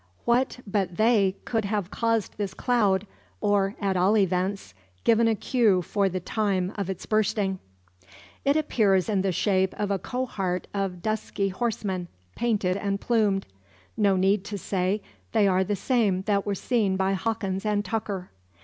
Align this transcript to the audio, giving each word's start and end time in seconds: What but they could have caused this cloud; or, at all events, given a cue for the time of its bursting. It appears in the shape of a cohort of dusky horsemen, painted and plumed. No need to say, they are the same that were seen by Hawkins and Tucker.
What 0.25 0.61
but 0.65 0.97
they 0.97 1.35
could 1.45 1.65
have 1.65 1.91
caused 1.91 2.37
this 2.39 2.55
cloud; 2.55 3.05
or, 3.39 3.75
at 3.79 3.95
all 3.95 4.17
events, 4.17 4.73
given 5.03 5.27
a 5.27 5.35
cue 5.35 5.83
for 5.83 6.09
the 6.09 6.19
time 6.19 6.73
of 6.75 6.89
its 6.89 7.05
bursting. 7.05 7.59
It 8.43 8.57
appears 8.57 9.07
in 9.09 9.21
the 9.21 9.31
shape 9.31 9.75
of 9.77 9.91
a 9.91 9.99
cohort 9.99 10.65
of 10.73 11.03
dusky 11.03 11.49
horsemen, 11.49 12.07
painted 12.35 12.77
and 12.77 12.99
plumed. 12.99 13.45
No 13.95 14.15
need 14.15 14.43
to 14.45 14.57
say, 14.57 15.03
they 15.33 15.47
are 15.47 15.63
the 15.63 15.75
same 15.75 16.23
that 16.23 16.47
were 16.47 16.55
seen 16.55 16.97
by 16.97 17.13
Hawkins 17.13 17.63
and 17.63 17.85
Tucker. 17.85 18.31